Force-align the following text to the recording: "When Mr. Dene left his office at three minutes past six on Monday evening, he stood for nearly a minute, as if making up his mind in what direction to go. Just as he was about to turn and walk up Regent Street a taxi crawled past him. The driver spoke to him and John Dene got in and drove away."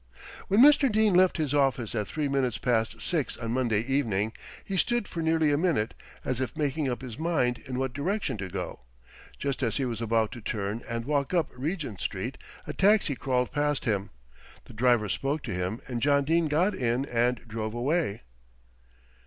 "When 0.47 0.61
Mr. 0.61 0.91
Dene 0.91 1.13
left 1.13 1.37
his 1.37 1.53
office 1.53 1.93
at 1.93 2.07
three 2.07 2.27
minutes 2.27 2.57
past 2.57 2.99
six 3.03 3.37
on 3.37 3.51
Monday 3.51 3.81
evening, 3.81 4.33
he 4.65 4.75
stood 4.75 5.07
for 5.07 5.21
nearly 5.21 5.51
a 5.51 5.59
minute, 5.59 5.93
as 6.25 6.41
if 6.41 6.57
making 6.57 6.89
up 6.89 7.03
his 7.03 7.19
mind 7.19 7.59
in 7.67 7.77
what 7.77 7.93
direction 7.93 8.35
to 8.39 8.49
go. 8.49 8.79
Just 9.37 9.61
as 9.61 9.77
he 9.77 9.85
was 9.85 10.01
about 10.01 10.31
to 10.31 10.41
turn 10.41 10.81
and 10.89 11.05
walk 11.05 11.35
up 11.35 11.51
Regent 11.53 12.01
Street 12.01 12.39
a 12.65 12.73
taxi 12.73 13.13
crawled 13.13 13.51
past 13.51 13.85
him. 13.85 14.09
The 14.65 14.73
driver 14.73 15.07
spoke 15.07 15.43
to 15.43 15.53
him 15.53 15.79
and 15.87 16.01
John 16.01 16.23
Dene 16.23 16.47
got 16.47 16.73
in 16.73 17.05
and 17.05 17.39
drove 17.47 17.75
away." 17.75 18.23